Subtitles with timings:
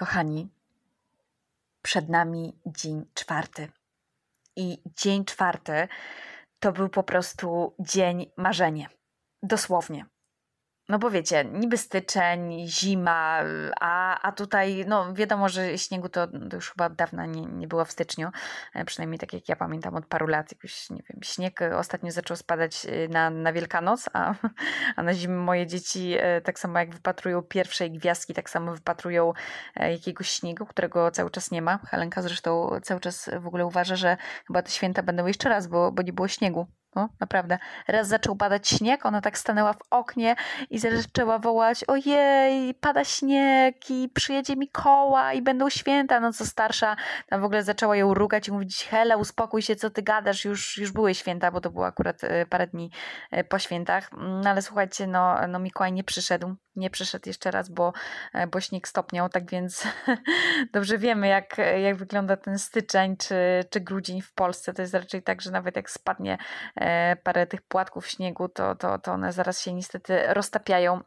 [0.00, 0.48] Kochani,
[1.82, 3.68] przed nami dzień czwarty.
[4.56, 5.88] I dzień czwarty
[6.60, 8.88] to był po prostu dzień marzenie.
[9.42, 10.06] Dosłownie.
[10.90, 13.40] No bo wiecie, niby styczeń, zima,
[13.80, 17.68] a, a tutaj, no wiadomo, że śniegu to, to już chyba od dawna nie, nie
[17.68, 18.30] było w styczniu,
[18.74, 22.36] e, przynajmniej tak jak ja pamiętam od paru lat, jakoś, nie wiem, śnieg ostatnio zaczął
[22.36, 24.34] spadać e, na, na Wielkanoc, a,
[24.96, 29.32] a na zimę moje dzieci e, tak samo jak wypatrują pierwszej gwiazdki, tak samo wypatrują
[29.76, 31.78] jakiegoś śniegu, którego cały czas nie ma.
[31.78, 35.92] Helenka zresztą cały czas w ogóle uważa, że chyba te święta będą jeszcze raz, bo,
[35.92, 36.79] bo nie było śniegu.
[36.96, 37.58] No, naprawdę.
[37.88, 40.36] Raz zaczął padać śnieg, ona tak stanęła w oknie
[40.70, 46.20] i zaczęła wołać: Ojej, pada śnieg i przyjedzie Mikoła i będą święta.
[46.20, 46.96] No co starsza,
[47.28, 50.78] tam w ogóle zaczęła ją rugać i mówić: Hele, uspokój się, co ty gadasz, już,
[50.78, 52.90] już były święta, bo to było akurat e, parę dni
[53.30, 54.10] e, po świętach.
[54.12, 57.92] No ale słuchajcie, no, no Mikołaj nie przyszedł nie przyszedł jeszcze raz, bo,
[58.34, 59.84] e, bo śnieg stopniał, tak więc
[60.74, 63.34] dobrze wiemy, jak, jak wygląda ten styczeń czy,
[63.70, 64.74] czy grudzień w Polsce.
[64.74, 66.38] To jest raczej tak, że nawet jak spadnie
[66.76, 71.00] e, parę tych płatków śniegu, to, to, to one zaraz się niestety roztapiają.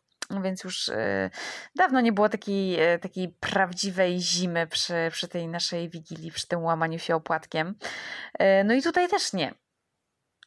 [0.44, 1.30] Więc już e,
[1.75, 7.00] dawno nie było takiej, takiej prawdziwej zimy przy, przy tej naszej wigilii, przy tym łamaniu
[7.00, 7.75] się opłatkiem.
[8.66, 9.53] No i tutaj też nie.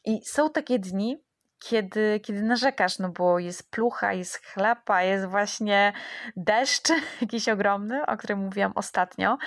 [0.05, 1.26] I są takie dni,
[1.59, 5.93] kiedy, kiedy narzekasz, no bo jest plucha, jest chlapa, jest właśnie
[6.35, 6.89] deszcz
[7.21, 9.37] jakiś ogromny, o którym mówiłam ostatnio,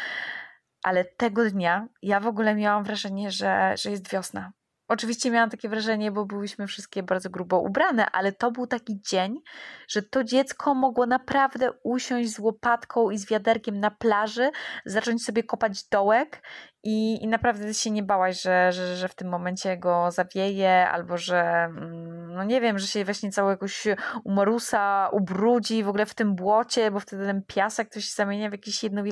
[0.83, 4.53] ale tego dnia ja w ogóle miałam wrażenie, że, że jest wiosna.
[4.91, 9.41] Oczywiście miałam takie wrażenie, bo byłyśmy wszystkie bardzo grubo ubrane, ale to był taki dzień,
[9.89, 14.51] że to dziecko mogło naprawdę usiąść z łopatką i z wiaderkiem na plaży,
[14.85, 16.43] zacząć sobie kopać dołek
[16.83, 21.19] i, i naprawdę się nie bałaś, że, że, że w tym momencie go zawieje, albo
[21.19, 23.87] że, mm, no nie wiem, że się właśnie cały jakoś
[24.25, 28.53] umorusa, ubrudzi w ogóle w tym błocie, bo wtedy ten piasek to się zamienia w
[28.53, 29.03] jakieś jedno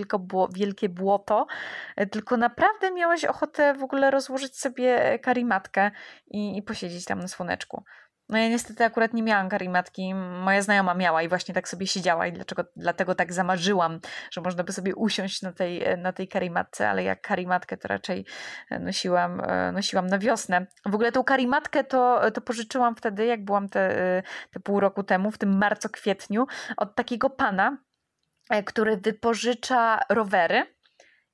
[0.52, 1.46] wielkie błoto.
[1.96, 5.90] E, tylko naprawdę miałaś ochotę w ogóle rozłożyć sobie karimatkę
[6.30, 7.84] i, i posiedzieć tam na słoneczku.
[8.28, 10.14] No ja niestety akurat nie miałam karimatki.
[10.14, 14.00] Moja znajoma miała i właśnie tak sobie siedziała i dlaczego, dlatego tak zamarzyłam,
[14.30, 18.24] że można by sobie usiąść na tej, na tej karimatce, ale jak karimatkę to raczej
[18.80, 20.66] nosiłam, nosiłam na wiosnę.
[20.86, 24.22] W ogóle tą karimatkę to, to pożyczyłam wtedy, jak byłam te,
[24.52, 26.46] te pół roku temu, w tym marcu-kwietniu,
[26.76, 27.78] od takiego pana,
[28.50, 30.77] e, który wypożycza rowery.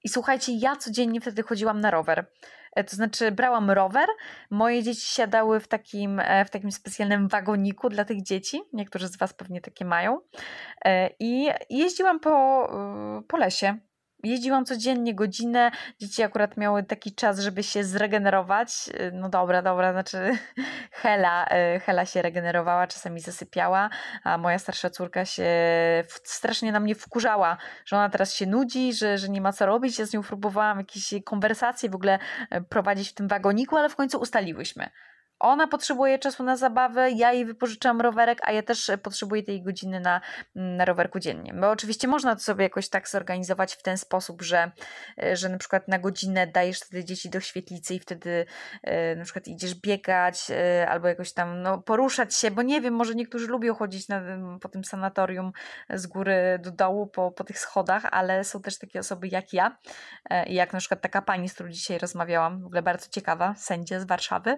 [0.04, 2.26] I słuchajcie, ja codziennie wtedy chodziłam na rower.
[2.72, 4.08] E, to znaczy brałam rower,
[4.50, 9.16] moje dzieci siadały w takim, e, w takim specjalnym wagoniku dla tych dzieci, niektórzy z
[9.16, 10.20] Was pewnie takie mają.
[10.84, 12.68] E, i jeździłam po,
[13.28, 13.78] po lesie
[14.24, 15.70] jeździłam codziennie godzinę,
[16.00, 18.70] dzieci akurat miały taki czas, żeby się zregenerować.
[19.12, 20.38] No dobra, dobra, znaczy
[21.02, 23.90] Hela, e, Hela się regenerowała, czasami zasypiała,
[24.24, 25.44] a moja starsza córka się
[26.24, 29.98] strasznie na mnie wkurzała, że ona teraz się nudzi, że, że nie ma co robić.
[29.98, 32.18] Ja z nią próbowałam jakieś konwersacje w ogóle
[32.50, 34.90] e, prowadzić w tym wagoniku, ale w końcu ustaliłyśmy
[35.44, 40.00] ona potrzebuje czasu na zabawę, ja jej wypożyczam rowerek, a ja też potrzebuję tej godziny
[40.00, 40.20] na,
[40.54, 41.54] na rowerku dziennie.
[41.54, 44.70] Bo oczywiście można to sobie jakoś tak zorganizować w ten sposób, że,
[45.32, 48.46] że na przykład na godzinę dajesz wtedy dzieci do świetlicy i wtedy
[48.82, 52.94] e, na przykład idziesz biegać e, albo jakoś tam no, poruszać się, bo nie wiem,
[52.94, 54.22] może niektórzy lubią chodzić na,
[54.60, 55.52] po tym sanatorium
[55.90, 59.76] z góry do dołu po, po tych schodach, ale są też takie osoby jak ja,
[60.30, 64.00] e, jak na przykład taka pani, z którą dzisiaj rozmawiałam, w ogóle bardzo ciekawa, sędzia
[64.00, 64.56] z Warszawy,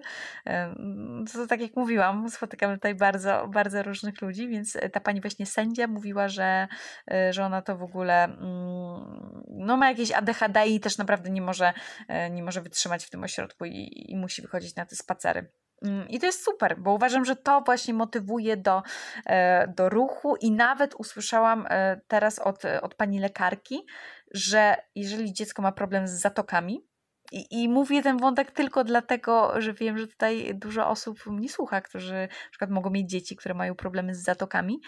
[1.33, 5.87] to tak jak mówiłam, spotykamy tutaj bardzo, bardzo różnych ludzi, więc ta pani właśnie sędzia
[5.87, 6.67] mówiła, że,
[7.11, 11.41] e, że ona to w ogóle mm, no, ma jakieś ADHD i też naprawdę nie
[11.41, 11.73] może,
[12.07, 15.51] e, nie może wytrzymać w tym ośrodku i, i musi wychodzić na te spacery.
[15.81, 18.83] Mm, I to jest super, bo uważam, że to właśnie motywuje do,
[19.25, 21.67] e, do ruchu i nawet usłyszałam
[22.07, 23.85] teraz od, od pani lekarki,
[24.31, 26.87] że jeżeli dziecko ma problem z zatokami,
[27.31, 31.81] i, I mówię ten wątek tylko dlatego, że wiem, że tutaj dużo osób mnie słucha,
[31.81, 34.81] którzy na przykład mogą mieć dzieci, które mają problemy z zatokami,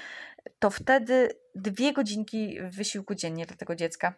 [0.59, 4.13] to wtedy dwie godzinki wysiłku dziennie dla tego dziecka.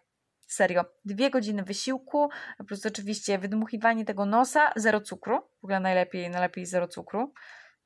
[0.46, 2.28] Serio, dwie godziny wysiłku,
[2.66, 7.32] plus oczywiście wydmuchiwanie tego nosa, zero cukru, w ogóle najlepiej, najlepiej zero cukru.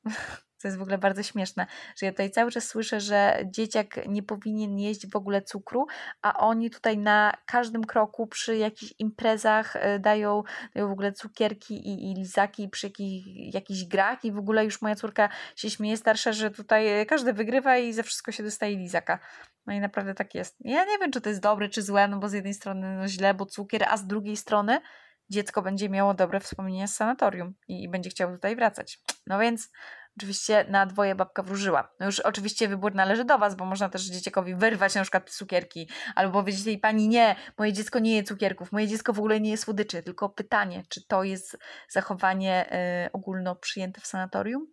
[0.61, 1.67] To jest w ogóle bardzo śmieszne,
[1.97, 5.85] że ja tutaj cały czas słyszę, że dzieciak nie powinien jeść w ogóle cukru,
[6.21, 10.43] a oni tutaj na każdym kroku przy jakichś imprezach e, dają,
[10.75, 14.81] dają w ogóle cukierki i, i lizaki przy jakich, jakichś grach i w ogóle już
[14.81, 19.19] moja córka się śmieje starsza, że tutaj każdy wygrywa i za wszystko się dostaje lizaka.
[19.65, 20.55] No i naprawdę tak jest.
[20.59, 23.07] Ja nie wiem, czy to jest dobre, czy złe, no bo z jednej strony no
[23.07, 24.81] źle, bo cukier, a z drugiej strony
[25.29, 28.99] dziecko będzie miało dobre wspomnienia z sanatorium i, i będzie chciało tutaj wracać.
[29.27, 29.69] No więc
[30.17, 31.93] Oczywiście na dwoje babka wróżyła.
[31.99, 35.89] No już oczywiście wybór należy do Was, bo można też dzieciakowi wyrwać na przykład cukierki,
[36.15, 39.49] albo powiedzieć tej pani, nie, moje dziecko nie je cukierków, moje dziecko w ogóle nie
[39.49, 40.03] je słodyczy.
[40.03, 41.57] Tylko pytanie, czy to jest
[41.89, 42.73] zachowanie
[43.05, 44.67] y, ogólno przyjęte w sanatorium?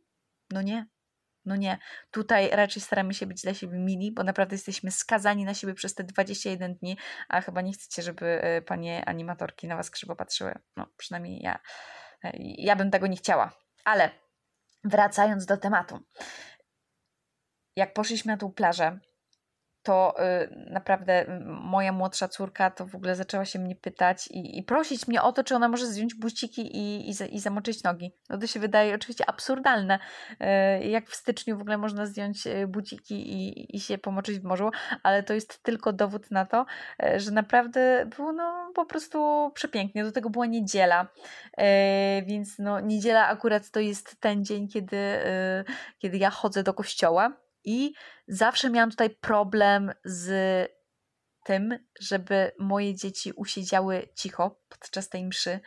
[0.51, 0.87] No nie.
[1.45, 1.79] No nie,
[2.11, 5.95] tutaj raczej staramy się być dla siebie mili, bo naprawdę jesteśmy skazani na siebie przez
[5.95, 6.97] te 21 dni,
[7.29, 10.55] a chyba nie chcecie, żeby y, panie animatorki na was krzywo patrzyły.
[10.77, 11.59] No, przynajmniej ja,
[12.25, 13.53] y, ja bym tego nie chciała.
[13.85, 14.24] Ale
[14.85, 16.01] wracając do tematu.
[17.77, 19.01] Jak poszliśmy na tą plażę,
[19.85, 24.63] to y, naprawdę moja młodsza córka to w ogóle zaczęła się mnie pytać i, i
[24.63, 28.15] prosić mnie o to, czy ona może zdjąć buciki i, i, i zamoczyć nogi.
[28.31, 29.99] No to się wydaje oczywiście absurdalne,
[30.31, 34.45] y, jak w styczniu w ogóle można zdjąć y, buciki i, i się pomoczyć w
[34.45, 34.71] morzu,
[35.03, 36.67] ale to jest tylko dowód na to,
[37.17, 40.05] że naprawdę było no po prostu przepięknie.
[40.05, 41.09] Do tego była niedziela,
[42.27, 44.97] więc no niedziela akurat to jest ten dzień, kiedy,
[45.99, 47.93] kiedy ja chodzę do kościoła i
[48.29, 50.33] zawsze miałam tutaj problem z
[51.45, 55.61] tym, żeby moje dzieci usiedziały cicho podczas tej mszy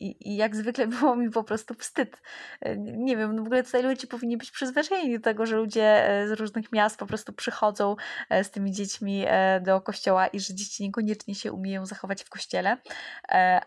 [0.00, 2.22] i, I jak zwykle było mi po prostu wstyd.
[2.60, 6.08] E, nie wiem, no w ogóle tutaj ludzie powinni być przyzwyczajeni do tego, że ludzie
[6.08, 7.96] e, z różnych miast po prostu przychodzą
[8.30, 9.24] e, z tymi dziećmi
[9.62, 12.76] do kościoła i że dzieci niekoniecznie się umieją zachować w kościele.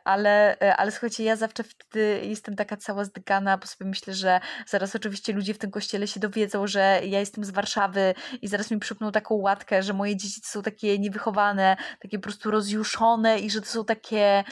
[0.04, 4.96] Ale, ale słuchajcie, ja zawsze wtedy jestem taka cała zdygana, bo sobie myślę, że zaraz
[4.96, 8.80] oczywiście ludzie w tym kościele się dowiedzą, że ja jestem z Warszawy i zaraz mi
[8.80, 13.62] przypną taką łatkę, że moje dzieci są takie niewychowane, takie po prostu rozjuszone i że
[13.62, 14.44] to są takie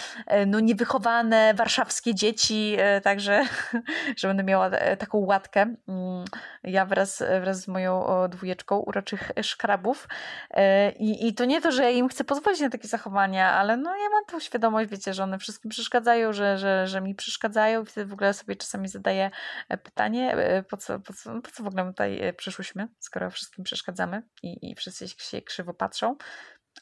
[0.47, 3.45] no niewychowane warszawskie warszawskie dzieci, e, także,
[4.17, 5.61] że będę miała e, taką łatkę.
[5.61, 6.25] Mm,
[6.63, 10.07] ja wraz, wraz z moją dwójeczką uroczych szkrabów.
[10.49, 13.77] E, I, I to nie to, że ja im chcę pozwolić na takie zachowania, ale
[13.77, 17.83] no ja mam tą świadomość, wiecie, że one wszystkim przeszkadzają, że, że, że mi przeszkadzają
[17.83, 19.31] i wtedy w ogóle sobie czasami zadaję
[19.83, 20.35] pytanie,
[20.69, 24.75] po co, po co, po co w ogóle tutaj przyszłyśmy, skoro wszystkim przeszkadzamy i, i
[24.75, 26.15] wszyscy się krzywo patrzą.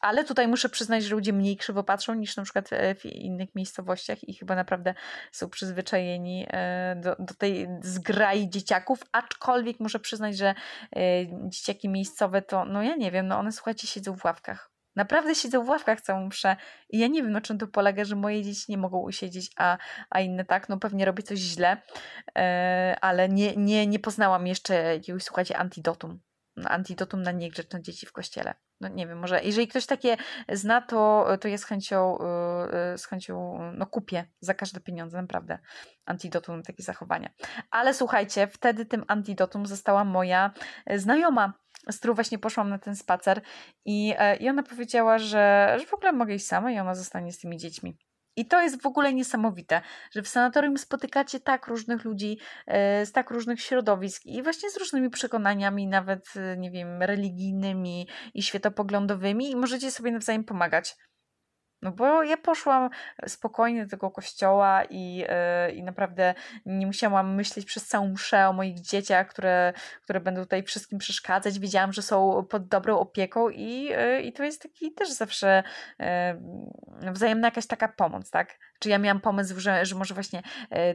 [0.00, 3.54] Ale tutaj muszę przyznać, że ludzie mniej krzywo patrzą niż na przykład e, w innych
[3.54, 4.94] miejscowościach i chyba naprawdę
[5.32, 10.54] są przyzwyczajeni e, do, do tej zgrai dzieciaków, aczkolwiek muszę przyznać, że
[10.96, 11.00] e,
[11.48, 14.70] dzieciaki miejscowe to, no ja nie wiem, no one słuchajcie, siedzą w ławkach.
[14.96, 16.56] Naprawdę siedzą w ławkach całą mszę.
[16.90, 19.78] I ja nie wiem, na czym to polega, że moje dzieci nie mogą usiedzieć, a,
[20.10, 21.82] a inne tak, no pewnie robię coś źle,
[23.00, 26.20] ale nie, nie, nie poznałam jeszcze jakiegoś, słuchajcie, antidotum
[26.66, 28.54] antidotum na niegrzeczne dzieci w kościele.
[28.80, 30.16] No nie wiem, może jeżeli ktoś takie
[30.52, 35.22] zna, to, to ja z chęcią, y, y, z chęcią no kupię za każde pieniądze,
[35.22, 35.58] naprawdę,
[36.06, 37.30] antidotum na takie zachowania.
[37.70, 40.50] Ale słuchajcie, wtedy tym antidotum została moja
[40.96, 41.52] znajoma,
[41.90, 43.40] z którą właśnie poszłam na ten spacer
[43.84, 47.38] i, i ona powiedziała, że, że w ogóle mogę iść sama i ona zostanie z
[47.38, 47.98] tymi dziećmi.
[48.36, 49.80] I to jest w ogóle niesamowite,
[50.12, 54.76] że w sanatorium spotykacie tak różnych ludzi e, z tak różnych środowisk i właśnie z
[54.76, 60.96] różnymi przekonaniami, nawet, e, nie wiem, religijnymi i światopoglądowymi, i możecie sobie nawzajem pomagać.
[61.82, 62.90] No bo ja poszłam
[63.26, 66.34] spokojnie do tego kościoła i, yy, i naprawdę
[66.66, 69.72] nie musiałam myśleć przez całą mszę o moich dzieciach, które,
[70.02, 71.58] które będą tutaj wszystkim przeszkadzać.
[71.58, 75.62] Wiedziałam, że są pod dobrą opieką i, yy, i to jest taki też zawsze
[75.98, 78.58] yy, wzajemna jakaś taka pomoc, tak?
[78.80, 80.42] Czy ja miałam pomysł, że, że może właśnie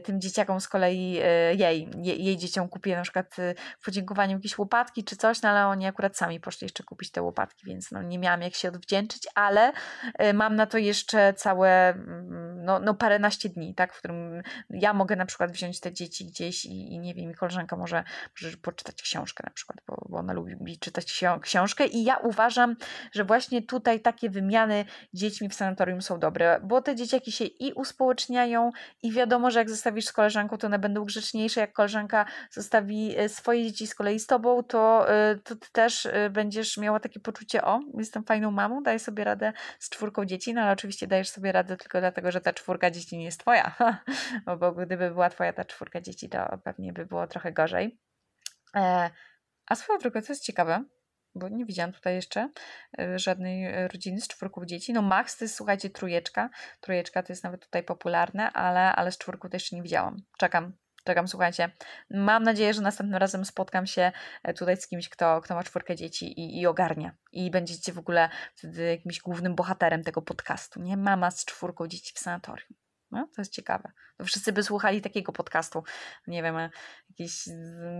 [0.04, 1.10] tym dzieciakom z kolei
[1.58, 3.36] jej, jej, jej dzieciom kupię na przykład
[3.78, 7.22] w podziękowaniu jakieś łopatki czy coś, no ale oni akurat sami poszli jeszcze kupić te
[7.22, 9.72] łopatki, więc no nie miałam jak się odwdzięczyć, ale
[10.34, 15.16] mam na to jeszcze całe, mm, no, no paręnaście dni, tak, w którym ja mogę
[15.16, 18.04] na przykład wziąć te dzieci gdzieś i, i nie wiem, i koleżanka może,
[18.42, 22.76] może poczytać książkę na przykład, bo, bo ona lubi czytać książkę i ja uważam,
[23.12, 27.72] że właśnie tutaj takie wymiany dziećmi w sanatorium są dobre, bo te dzieciaki się i
[27.76, 33.18] uspołeczniają i wiadomo, że jak zostawisz z koleżanką, to one będą grzeczniejsze, jak koleżanka zostawi
[33.18, 37.00] e, swoje dzieci z kolei z tobą, to, e, to ty też e, będziesz miała
[37.00, 41.06] takie poczucie, o, jestem fajną mamą, daję sobie radę z czwórką dzieci, no ale oczywiście
[41.06, 43.74] dajesz sobie radę tylko dlatego, że ta czwórka dzieci nie jest twoja.
[44.60, 47.98] bo gdyby była twoja ta czwórka dzieci, to pewnie by było trochę gorzej.
[49.66, 50.84] A swoją drogą, co jest ciekawe,
[51.36, 52.50] bo nie widziałam tutaj jeszcze
[52.98, 54.92] e, żadnej rodziny z czwórką dzieci.
[54.92, 56.50] No Max to jest, słuchajcie, trójeczka.
[56.80, 60.16] Trójeczka to jest nawet tutaj popularne, ale, ale z czwórką to jeszcze nie widziałam.
[60.38, 60.72] Czekam,
[61.06, 61.70] Czekam, słuchajcie.
[62.10, 64.12] Mam nadzieję, że następnym razem spotkam się
[64.42, 67.14] e, tutaj z kimś, kto, kto ma czwórkę dzieci i, i ogarnia.
[67.32, 70.80] I będziecie w ogóle wtedy jakimś głównym bohaterem tego podcastu.
[70.80, 72.85] Nie mama z czwórką dzieci w sanatorium.
[73.10, 73.92] No, to jest ciekawe.
[74.16, 75.84] To wszyscy by słuchali takiego podcastu.
[76.26, 76.56] Nie wiem,
[77.18, 77.48] jakaś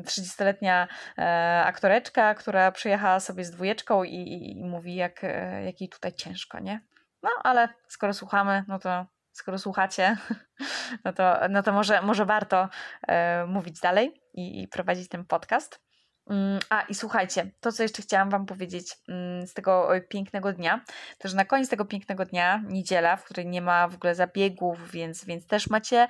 [0.05, 5.81] 30-letnia e, aktoreczka, która przyjechała sobie z dwójeczką i, i, i mówi, jak, e, jak
[5.81, 6.81] jej tutaj ciężko, nie?
[7.23, 10.17] No, ale skoro słuchamy, no to skoro słuchacie,
[11.05, 12.69] no to, no to może, może warto
[13.09, 14.23] e, mówić dalej.
[14.35, 15.86] i, i prowadzić ten podcast.
[16.31, 20.85] Mm, a i słuchajcie, to co jeszcze chciałam Wam powiedzieć mm, z tego pięknego dnia,
[21.19, 24.91] to że na koniec tego pięknego dnia, niedziela, w której nie ma w ogóle zabiegów,
[24.91, 26.09] więc, więc też macie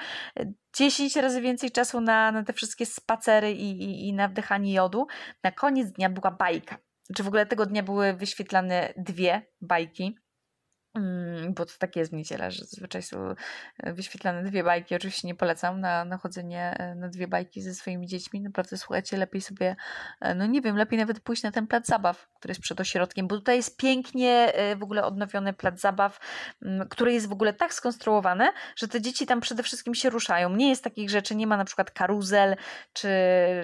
[0.77, 5.07] 10 razy więcej czasu na, na te wszystkie spacery i, i, i na wdychanie jodu.
[5.43, 6.79] Na koniec dnia była bajka.
[7.17, 10.19] Czy w ogóle tego dnia były wyświetlane dwie bajki
[11.51, 13.35] bo to tak jest w niedzielę, że zazwyczaj są
[13.79, 14.95] e, wyświetlane dwie bajki.
[14.95, 18.41] Oczywiście nie polecam na, na chodzenie e, na dwie bajki ze swoimi dziećmi.
[18.41, 19.77] Naprawdę słuchajcie, lepiej sobie,
[20.21, 23.29] e, no nie wiem, lepiej nawet pójść na ten plac zabaw, który jest przed ośrodkiem,
[23.29, 26.19] bo tutaj jest pięknie w ogóle odnowiony plac zabaw,
[26.63, 30.57] mm, który jest w ogóle tak skonstruowany, że te dzieci tam przede wszystkim się ruszają.
[30.57, 32.57] Nie jest takich rzeczy, nie ma na przykład karuzel,
[32.93, 33.09] czy,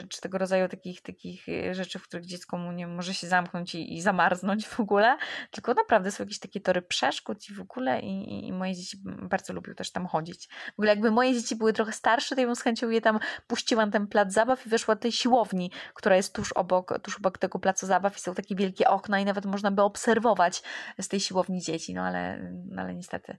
[0.08, 3.96] czy tego rodzaju takich, takich rzeczy, w których dziecko mu nie może się zamknąć i,
[3.96, 5.16] i zamarznąć w ogóle,
[5.50, 8.96] tylko naprawdę są jakieś takie tory przeszkód, przeszkód i w ogóle i, i, moje dzieci
[9.04, 10.48] bardzo lubią też tam chodzić.
[10.48, 13.18] W ogóle jakby moje dzieci były trochę starsze, to ja bym z chęcią je tam
[13.46, 17.16] puściła na ten plac zabaw i weszła do tej siłowni, która jest tuż obok, tuż
[17.18, 20.62] obok tego placu zabaw i są takie wielkie okna i nawet można by obserwować
[21.00, 23.38] z tej siłowni dzieci, no ale, no ale niestety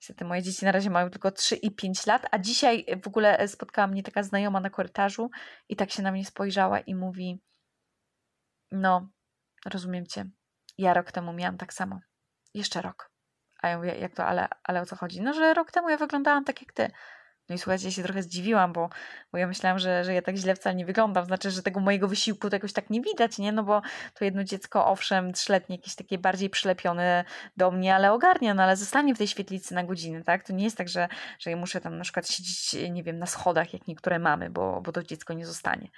[0.00, 3.48] Niestety moje dzieci na razie mają tylko 3 i 5 lat, a dzisiaj w ogóle
[3.48, 5.30] spotkała mnie taka znajoma na korytarzu
[5.68, 7.40] i tak się na mnie spojrzała i mówi:
[8.72, 9.08] No,
[9.66, 10.24] rozumiem cię.
[10.78, 12.00] Ja rok temu miałam tak samo.
[12.54, 13.11] Jeszcze rok.
[13.62, 15.20] A ja mówię, jak to, ale, ale o co chodzi?
[15.22, 16.90] No, że rok temu ja wyglądałam tak jak ty.
[17.48, 18.88] No i słuchajcie, ja się trochę zdziwiłam, bo,
[19.32, 21.26] bo ja myślałam, że, że ja tak źle wcale nie wyglądam.
[21.26, 23.52] Znaczy, że tego mojego wysiłku to jakoś tak nie widać, nie?
[23.52, 23.82] No bo
[24.14, 27.24] to jedno dziecko, owszem, trzyletnie, jakieś takie bardziej przylepione
[27.56, 30.44] do mnie, ale ogarnia, no ale zostanie w tej świetlicy na godzinę, tak?
[30.44, 33.26] To nie jest tak, że, że ja muszę tam na przykład siedzieć, nie wiem, na
[33.26, 35.88] schodach, jak niektóre mamy, bo, bo to dziecko nie zostanie.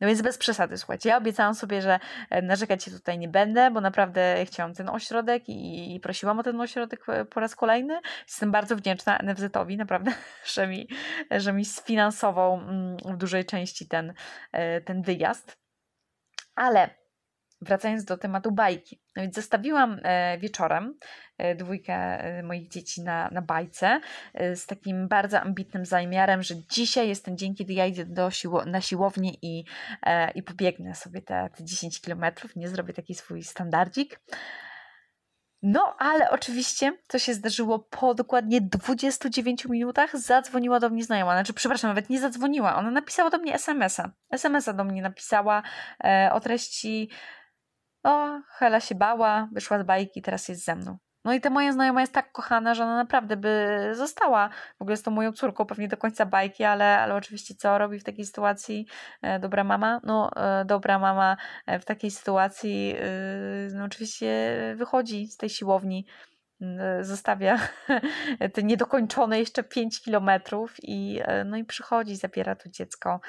[0.00, 1.08] No więc bez przesady, słuchajcie.
[1.08, 2.00] Ja obiecałam sobie, że
[2.30, 6.42] e, narzekać się tutaj nie będę, bo naprawdę chciałam ten ośrodek i, i prosiłam o
[6.42, 8.00] ten ośrodek e, po raz kolejny.
[8.26, 10.12] Jestem bardzo wdzięczna NFZ-owi, naprawdę,
[10.54, 10.88] że mi,
[11.30, 14.14] że mi sfinansował mm, w dużej części ten,
[14.52, 15.58] e, ten wyjazd.
[16.54, 17.05] Ale
[17.60, 19.00] wracając do tematu bajki.
[19.16, 20.98] No więc zostawiłam e, wieczorem
[21.38, 24.00] e, dwójkę e, moich dzieci na, na bajce
[24.34, 28.64] z takim bardzo ambitnym zamiarem, że dzisiaj jest ten dzień, kiedy ja idę do siło,
[28.64, 29.64] na siłownię i,
[30.34, 34.20] i pobiegnę sobie te, te 10 kilometrów, nie zrobię taki swój standardzik.
[35.62, 40.16] No, ale oczywiście to się zdarzyło po dokładnie 29 minutach.
[40.16, 41.32] Zadzwoniła do mnie znajoma.
[41.32, 42.76] Znaczy, przepraszam, nawet nie zadzwoniła.
[42.76, 44.10] Ona napisała do mnie SMS-a.
[44.30, 45.62] SMS-a do mnie napisała
[46.04, 47.10] e, o treści
[48.06, 50.98] o, Hela się bała, wyszła z bajki, teraz jest ze mną.
[51.26, 54.48] No i ta moja znajoma jest tak kochana, że ona naprawdę by została.
[54.78, 57.98] W ogóle z tą moją córką pewnie do końca bajki, ale, ale oczywiście co robi
[57.98, 58.86] w takiej sytuacji
[59.22, 60.00] e, dobra mama?
[60.04, 61.36] No, e, dobra mama
[61.66, 63.04] e, w takiej sytuacji e,
[63.74, 66.06] no, oczywiście wychodzi z tej siłowni,
[66.60, 67.58] e, zostawia
[68.54, 73.20] te niedokończone jeszcze 5 kilometrów i, e, no i przychodzi, zabiera to dziecko,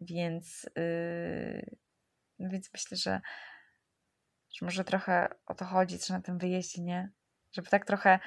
[0.00, 0.68] więc,
[2.38, 3.20] więc myślę, że
[4.52, 7.12] że może trochę o to chodzi, czy na tym wyjeździe, nie?
[7.52, 8.18] Żeby tak trochę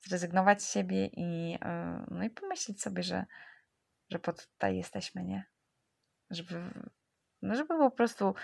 [0.00, 1.58] zrezygnować z siebie i, yy,
[2.10, 3.26] no i pomyśleć sobie, że,
[4.10, 5.44] że po tutaj jesteśmy, nie?
[6.30, 6.70] Żeby,
[7.42, 8.34] no żeby po prostu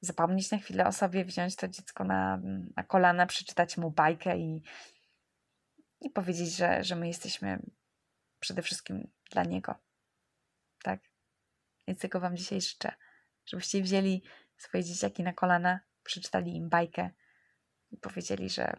[0.00, 2.40] zapomnieć na chwilę o sobie, wziąć to dziecko na,
[2.76, 4.62] na kolana, przeczytać mu bajkę i,
[6.00, 7.62] i powiedzieć, że, że my jesteśmy
[8.40, 9.74] przede wszystkim dla niego.
[10.82, 11.00] Tak?
[11.88, 12.92] Więc tego Wam dzisiaj życzę,
[13.46, 14.22] żebyście wzięli
[14.56, 17.10] swoje dzieciaki na kolana, przeczytali im bajkę
[17.90, 18.76] i powiedzieli, że,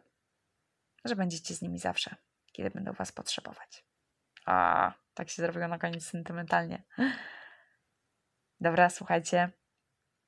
[1.05, 2.15] że będziecie z nimi zawsze,
[2.51, 3.86] kiedy będą was potrzebować.
[4.46, 6.84] A, tak się zrobiło na koniec sentymentalnie.
[8.62, 9.51] Dobra, słuchajcie.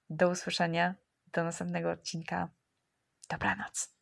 [0.10, 0.96] Do usłyszenia.
[1.34, 2.50] Do następnego odcinka.
[3.30, 3.99] Dobranoc.